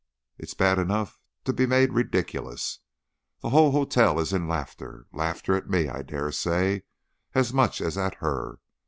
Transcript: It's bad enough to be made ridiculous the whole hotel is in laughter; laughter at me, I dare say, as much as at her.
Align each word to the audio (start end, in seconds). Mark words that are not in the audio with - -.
It's 0.39 0.55
bad 0.55 0.79
enough 0.79 1.19
to 1.45 1.53
be 1.53 1.67
made 1.67 1.93
ridiculous 1.93 2.79
the 3.41 3.51
whole 3.51 3.69
hotel 3.69 4.19
is 4.19 4.33
in 4.33 4.47
laughter; 4.47 5.05
laughter 5.13 5.53
at 5.53 5.69
me, 5.69 5.89
I 5.89 6.01
dare 6.01 6.31
say, 6.31 6.85
as 7.35 7.53
much 7.53 7.79
as 7.81 7.99
at 7.99 8.15
her. 8.15 8.57